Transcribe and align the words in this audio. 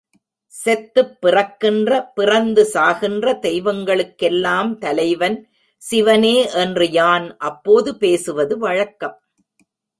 செத்துப் 0.53 1.21
பிறக்கின்ற 1.21 2.11
பிறந்து 2.15 2.63
சாகின்ற 2.73 3.33
தெய்வங்களுக்கெல்லாம் 3.41 4.77
தலைவன் 4.77 5.37
சிவனே 5.81 6.49
என்று 6.53 6.91
யான் 6.91 7.37
அப்போது 7.37 7.97
பேசுவது 7.97 8.57
வழக்கம். 8.57 9.21